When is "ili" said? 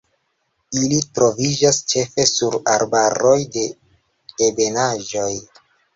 0.83-0.95